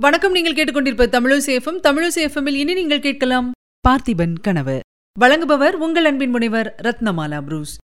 [0.00, 3.50] வணக்கம் நீங்கள் கேட்டுக்கொண்டிருப்ப தமிழசேஃபம் தமிழசேஃபமில் இனி நீங்கள் கேட்கலாம்
[3.88, 4.80] பார்த்திபன் கனவு.
[5.20, 7.78] வழங்குபவர் உங்கள் அன்பின் முனைவர் ரத்னமாலா புரூஸ்.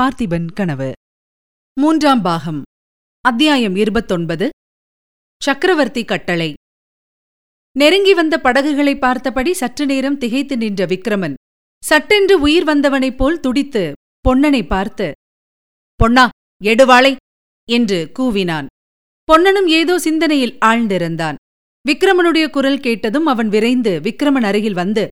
[0.00, 0.92] பார்த்திபன் கனவு.
[1.80, 2.62] மூன்றாம் பாகம்.
[3.24, 4.48] அத்தியாயம் இருபத்தொன்பது.
[5.42, 6.52] சக்கரவர்த்தி கட்டளை.
[7.76, 11.34] நெருங்கி வந்த படகுகளை பார்த்தபடி சற்று நேரம் திகைத்து நின்ற விக்ரமன்
[11.82, 13.92] சட்டென்று உயிர் வந்தவனைப் போல் துடித்து
[14.28, 15.12] பொன்னனை பார்த்து
[15.96, 16.28] பொன்னா
[16.64, 17.16] எடுவாளை!
[17.68, 18.66] என்று கூவினான்.
[19.32, 21.36] பொன்னனும் ஏதோ சிந்தனையில் ஆழ்ந்திருந்தான்.
[21.88, 25.08] விக்ரமனுடைய குரல் கேட்டதும் அவன் விரைந்து விக்ரமன் அருகில் வந்து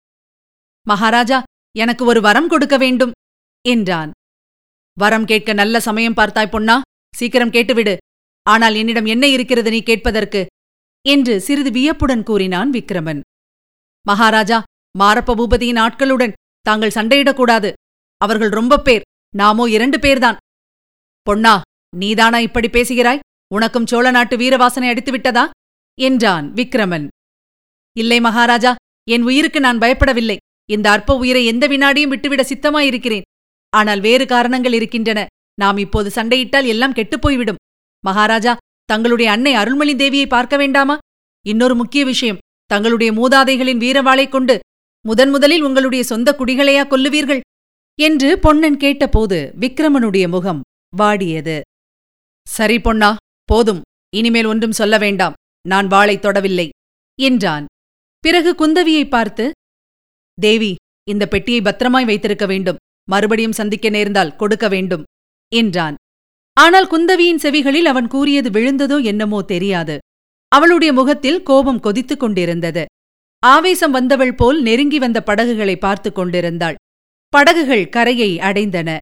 [0.87, 1.39] மகாராஜா
[1.77, 3.13] எனக்கு ஒரு வரம் கொடுக்க வேண்டும்
[3.65, 4.11] என்றான்.
[4.97, 6.77] வரம் கேட்க நல்ல சமயம் பார்த்தாய் பொன்னா
[7.15, 7.97] சீக்கிரம் கேட்டுவிடு.
[8.47, 10.43] ஆனால் என்னிடம் என்ன இருக்கிறது நீ கேட்பதற்கு?
[11.07, 13.21] என்று சிறிது வியப்புடன் கூறினான் விக்ரமன்.
[14.07, 14.63] மகாராஜா
[14.99, 17.73] மாரப்ப பூபதியின் ஆட்களுடன் தாங்கள் சண்டையிடக்கூடாது.
[18.17, 20.41] அவர்கள் ரொம்ப பேர் நாமோ இரண்டு பேர்தான்.
[21.23, 21.61] பொன்னா
[21.97, 23.25] நீதானா இப்படி பேசுகிறாய்?
[23.55, 25.51] உனக்கும் சோழ நாட்டு வீரவாசனை அடித்துவிட்டதா?
[26.01, 27.07] என்றான் விக்ரமன்.
[27.97, 28.75] இல்லை மகாராஜா
[29.11, 30.37] என் உயிருக்கு நான் பயப்படவில்லை.
[30.71, 33.21] இந்த அற்ப உயிரை எந்த வினாடியும் விட்டுவிட சித்தமாயிருக்கிறேன்.
[33.71, 35.27] ஆனால் வேறு காரணங்கள் இருக்கின்றன.
[35.55, 37.55] நாம் இப்போது சண்டையிட்டால் எல்லாம் கெட்டுப்போய்விடும்.
[38.01, 40.99] மகாராஜா தங்களுடைய அன்னை அருள்மொழி தேவியை பார்க்க வேண்டாமா?
[41.47, 42.39] இன்னொரு முக்கிய விஷயம்.
[42.67, 44.59] தங்களுடைய மூதாதைகளின் வீரவாளைக் கொண்டு
[45.07, 47.41] முதன் முதலில் உங்களுடைய சொந்த குடிகளையா கொல்லுவீர்கள்?
[48.01, 50.61] என்று பொன்னன் கேட்டபோது விக்ரமனுடைய முகம்
[50.99, 51.61] வாடியது.
[52.49, 53.17] சரி பொன்னா
[53.51, 53.81] போதும்.
[54.17, 55.33] இனிமேல் ஒன்றும் சொல்ல வேண்டாம்.
[55.69, 56.69] நான் வாளைத் தொடவில்லை.
[57.21, 57.67] என்றான்.
[58.19, 59.51] பிறகு குந்தவியை பார்த்து
[60.41, 60.75] தேவி
[61.09, 62.77] இந்த பெட்டியை பத்திரமாய் வைத்திருக்க வேண்டும்.
[63.11, 65.05] மறுபடியும் சந்திக்க நேர்ந்தால் கொடுக்க வேண்டும்.
[65.55, 65.95] என்றான்.
[66.61, 69.99] ஆனால் குந்தவியின் செவிகளில் அவன் கூறியது விழுந்ததோ என்னமோ தெரியாது.
[70.49, 72.85] அவளுடைய முகத்தில் கோபம் கொதித்துக் கொண்டிருந்தது.
[73.39, 76.75] ஆவேசம் வந்தவள் போல் நெருங்கி வந்த படகுகளை பார்த்துக் கொண்டிருந்தாள்.
[77.29, 78.99] படகுகள் கரையை அடைந்தன.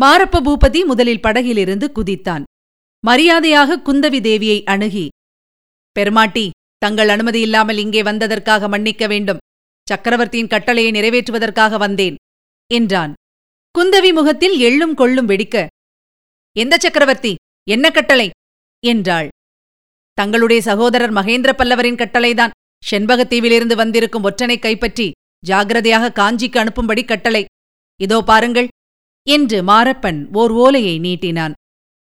[0.00, 2.42] மாரப்ப பூபதி முதலில் படகிலிருந்து குதித்தான்.
[3.04, 5.06] மரியாதையாக குந்தவி தேவியை அணுகி
[5.96, 6.44] பெருமாட்டி
[6.78, 9.40] தங்கள் அனுமதி இல்லாமல் இங்கே வந்ததற்காக மன்னிக்க வேண்டும்.
[9.86, 12.16] சக்கரவர்த்தியின் கட்டளையை நிறைவேற்றுவதற்காக வந்தேன்
[12.70, 13.12] என்றான்.
[13.74, 15.66] குந்தவி முகத்தில் எள்ளும் கொள்ளும் வெடிக்க
[16.56, 17.32] எந்த சக்கரவர்த்தி?
[17.68, 18.28] என்ன கட்டளை?
[18.82, 19.28] என்றாள்.
[20.18, 22.54] தங்களுடைய சகோதரர் மகேந்திர பல்லவரின் கட்டளைதான்.
[22.90, 25.06] செண்பகத்தீவிலிருந்து வந்திருக்கும் ஒற்றனை கைப்பற்றி
[25.46, 27.42] ஜாகிரதையாக காஞ்சிக்கு அனுப்பும்படி கட்டளை.
[28.00, 28.68] இதோ பாருங்கள்
[29.26, 31.56] என்று மாரப்பன் ஓர் ஓலையை நீட்டினான்.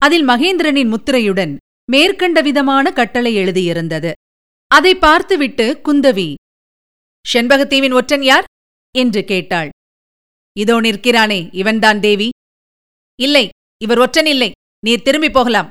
[0.03, 1.57] அதில் மகேந்திரனின் முத்திரையுடன்
[1.93, 4.12] மேற்கண்ட விதமான கட்டளை எழுதியிருந்தது.
[4.71, 6.29] அதை பார்த்துவிட்டு குந்தவி
[7.33, 8.47] செண்பகத்தீவின் ஒற்றன் யார்?
[8.95, 9.69] என்று கேட்டாள்.
[10.57, 12.29] இதோ நிற்கிறானே இவன்தான் தேவி.
[13.19, 13.49] இல்லை
[13.83, 14.51] இவர் ஒற்றன் இல்லை
[14.87, 15.69] நீர் திரும்பி போகலாம்.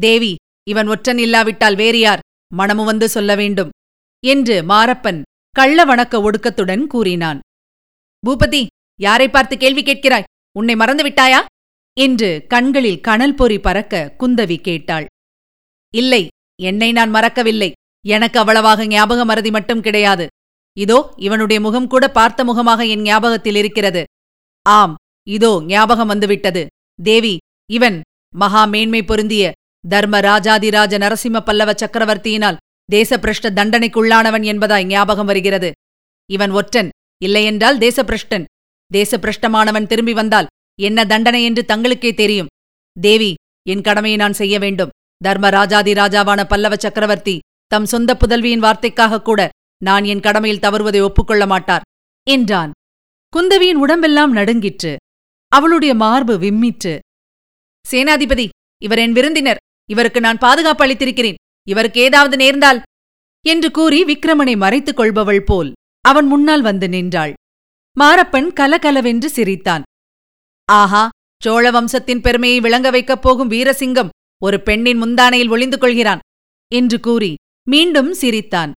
[0.00, 0.34] தேவி
[0.68, 2.22] இவன் ஒற்றன் இல்லாவிட்டால் வேறு யார்?
[2.54, 3.70] மனமு வந்து சொல்ல வேண்டும்
[4.24, 5.20] என்று மாரப்பன்
[5.56, 7.38] கள்ள வணக்க ஒடுக்கத்துடன் கூறினான்.
[8.22, 8.66] பூபதி
[9.00, 10.28] யாரை பார்த்து கேள்வி கேட்கிறாய்?
[10.52, 11.40] உன்னை மறந்து விட்டாயா?
[11.96, 15.06] என்று கண்களில் கனல் பொறி பறக்க குந்தவி கேட்டாள்.
[15.94, 16.22] இல்லை
[16.60, 17.70] என்னை நான் மறக்கவில்லை.
[18.04, 20.26] எனக்கு அவ்வளவாக ஞாபக மறதி மட்டும் கிடையாது.
[20.76, 24.02] இதோ இவனுடைய முகம் கூட பார்த்த முகமாக என் ஞாபகத்தில் இருக்கிறது.
[24.66, 24.94] ஆம்
[25.26, 26.62] இதோ ஞாபகம் வந்துவிட்டது.
[26.98, 27.34] தேவி
[27.70, 27.96] இவன்
[28.34, 29.44] மகா மேன்மை பொருந்திய
[29.84, 35.70] தர்ம ராஜாதிராஜ நரசிம்ம பல்லவ சக்கரவர்த்தியினால் தேசபிரஷ்ட தண்டனைக்குள்ளானவன் என்பதாய் ஞாபகம் வருகிறது.
[36.30, 36.90] இவன் ஒற்றன்
[37.22, 38.46] இல்லையென்றால் தேசபிரஷ்டன்
[38.90, 40.50] தேசபிரஷ்டமானவன் திரும்பி வந்தால்
[40.82, 42.46] என்ன தண்டனை என்று தங்களுக்கே தெரியும்.
[43.00, 43.34] தேவி
[43.68, 44.88] என் கடமையை நான் செய்ய வேண்டும்.
[45.24, 49.48] தர்ம ராஜாதி ராஜாவான பல்லவ சக்கரவர்த்தி தம் சொந்த புதல்வியின் வார்த்தைக்காக கூட
[49.82, 51.82] நான் என் கடமையில் தவறுவதை ஒப்புக்கொள்ள மாட்டார்
[52.26, 52.70] என்றான்.
[53.36, 54.96] குந்தவியின் உடம்பெல்லாம் நடுங்கிற்று.
[55.52, 56.98] அவளுடைய மார்பு விம்மிற்று.
[57.84, 58.48] சேனாதிபதி
[58.82, 59.56] இவர் என் விருந்தினர்.
[59.90, 61.34] இவருக்கு நான் பாதுகாப்பு அளித்திருக்கிறேன்.
[61.68, 62.82] இவருக்கு ஏதாவது நேர்ந்தால்
[63.44, 67.32] என்று கூறி விக்ரமனை மறைத்துக் கொள்பவள் போல் அவன் முன்னால் வந்து நின்றாள்.
[68.00, 69.82] மாரப்பன் கலகலவென்று சிரித்தான்.
[70.68, 71.02] ஆஹா
[71.42, 74.12] சோழ வம்சத்தின் பெருமையை விளங்க வைக்கப் போகும் வீரசிங்கம்
[74.42, 76.22] ஒரு பெண்ணின் முந்தானையில் ஒளிந்து கொள்கிறான்
[76.72, 77.32] என்று கூறி
[77.66, 78.72] மீண்டும் சிரித்தான்.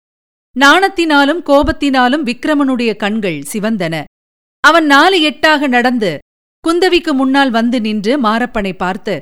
[0.56, 4.04] நாணத்தினாலும் கோபத்தினாலும் விக்ரமனுடைய கண்கள் சிவந்தன.
[4.64, 6.12] அவன் நாலு எட்டாக நடந்து
[6.64, 9.14] குந்தவிக்கு முன்னால் வந்து நின்று மாரப்பனை பார்த்து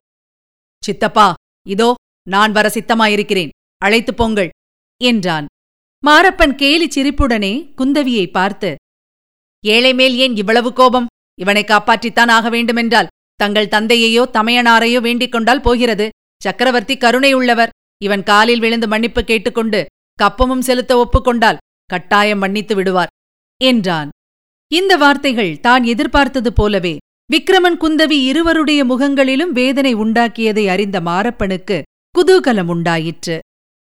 [0.83, 1.29] சித்தப்பா
[1.67, 1.89] இதோ
[2.27, 3.53] நான் வர சித்தமாயிருக்கிறேன்.
[3.83, 4.51] அழைத்துப் போங்கள்
[5.01, 5.47] என்றான்.
[6.03, 8.71] மாரப்பன் கேலி சிரிப்புடனே குந்தவியை பார்த்து
[9.65, 11.07] ஏழை மேல் ஏன் இவ்வளவு கோபம்?
[11.41, 13.11] இவனை காப்பாற்றித்தான் ஆக வேண்டுமென்றால்
[13.41, 16.07] தங்கள் தந்தையையோ தமையனாரையோ வேண்டிக் கொண்டால் போகிறது.
[16.43, 19.81] சக்கரவர்த்தி கருணை உள்ளவர் இவன் காலில் விழுந்து மன்னிப்பு கேட்டுக்கொண்டு
[20.19, 21.61] கப்பமும் செலுத்த ஒப்புக்கொண்டால்
[21.91, 23.13] கட்டாயம் மன்னித்து விடுவார்
[23.61, 24.09] என்றான்.
[24.73, 26.95] இந்த வார்த்தைகள் தான் எதிர்பார்த்தது போலவே
[27.31, 31.77] விக்ரமன் குந்தவி இருவருடைய முகங்களிலும் வேதனை உண்டாக்கியதை அறிந்த மாரப்பனுக்கு
[32.15, 33.37] குதூகலம் உண்டாயிற்று.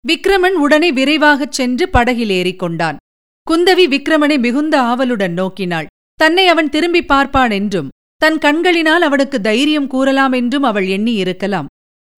[0.06, 3.00] விக்ரமன் உடனே விரைவாகச் சென்று படகில் ஏறிக்கொண்டான்.
[3.48, 5.89] குந்தவி விக்ரமனை மிகுந்த ஆவலுடன் நோக்கினாள்.
[6.20, 11.68] தன்னை அவன் திரும்பி பார்ப்பான் என்றும் தன் கண்களினால் அவனுக்கு தைரியம் கூறலாம் என்றும் அவள் எண்ணி இருக்கலாம்.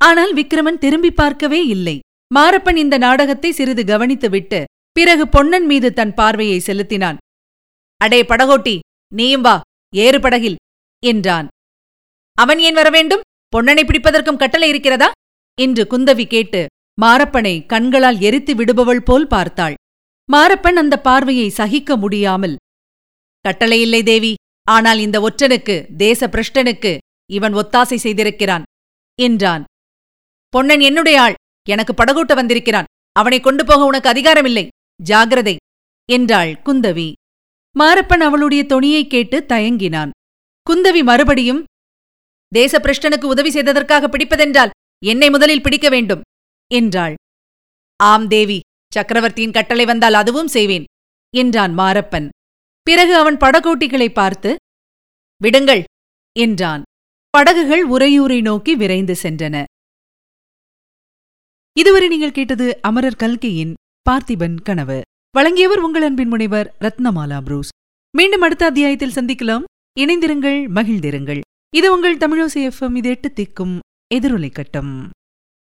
[0.02, 1.96] ஆனால் விக்ரமன் திரும்பி பார்க்கவே இல்லை.
[2.32, 4.60] மாரப்பன் இந்த நாடகத்தை சிறிது கவனித்துவிட்டு
[4.96, 7.20] பிறகு பொன்னன் மீது தன் பார்வையை செலுத்தினான்.
[8.02, 8.76] அடே படகோட்டி
[9.12, 9.56] நீயும் வா
[9.94, 10.58] ஏறு படகில்
[11.04, 11.48] என்றான்.
[12.38, 15.10] அவன் ஏன் வரவேண்டும் பொன்னனை பிடிப்பதற்கும் கட்டளை இருக்கிறதா?
[15.58, 16.62] என்று குந்தவி கேட்டு
[16.98, 19.76] மாரப்பனை கண்களால் எரித்து விடுபவள் போல் பார்த்தாள்.
[20.30, 22.56] மாரப்பன் அந்த பார்வையை சகிக்க முடியாமல்
[23.42, 24.34] கட்டளையில்லை தேவி.
[24.64, 26.98] ஆனால் இந்த ஒற்றனுக்கு தேச பிரஷ்டனுக்கு
[27.32, 28.62] இவன் ஒத்தாசை செய்திருக்கிறான்.
[29.22, 29.64] என்றான்.
[30.50, 31.34] பொன்னன் என்னுடைய ஆள்.
[31.70, 32.86] எனக்கு படகோட்ட வந்திருக்கிறான்.
[33.12, 34.68] அவனை கொண்டு போக உனக்கு அதிகாரமில்லை.
[35.04, 35.56] ஜாகிரதை.
[36.12, 37.12] என்றாள் குந்தவி.
[37.80, 40.10] மாரப்பன் அவளுடைய தொனியைக் கேட்டு தயங்கினான்.
[40.70, 41.64] குந்தவி மறுபடியும்
[42.56, 44.70] தேசப்பிரஷ்டனுக்கு உதவி செய்ததற்காக பிடிப்பதென்றால்
[45.06, 46.22] என்னை முதலில் பிடிக்க வேண்டும்.
[46.74, 47.16] என்றாள்.
[47.96, 48.60] ஆம் தேவி
[48.94, 50.84] சக்கரவர்த்தியின் கட்டளை வந்தால் அதுவும் செய்வேன்.
[51.36, 52.30] என்றான் மாரப்பன்.
[52.84, 54.56] பிறகு அவன் படகோட்டிகளை பார்த்து
[55.42, 55.84] விடுங்கள்
[56.40, 56.82] என்றான்.
[57.30, 59.64] படகுகள் உறையூரை நோக்கி விரைந்து சென்றன.
[61.78, 63.74] இதுவரை நீங்கள் கேட்டது அமரர் கல்கியின்
[64.10, 65.02] பார்த்திபன் கனவு.
[65.32, 67.70] வழங்கியவர் உங்கள் அன்பின் முனைவர் ரத்னமாலா புரூஸ்.
[68.18, 69.64] மீண்டும் அடுத்த அத்தியாயத்தில் சந்திக்கலாம்.
[70.00, 71.42] இணைந்திருங்கள் மகிழ்ந்திருங்கள்.
[71.76, 73.80] இது உங்கள் தமிழோசி எஃப்எம் இது எட்டு திக்கும்
[74.16, 75.10] எதிரொலை கட்டம்.